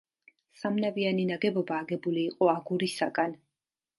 სამნავიანი 0.61 1.25
ნაგებობა 1.31 1.77
აგებული 1.83 2.25
იყო 2.31 2.49
აგურისაგან. 2.57 3.39